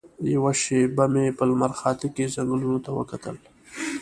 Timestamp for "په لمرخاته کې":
1.37-2.31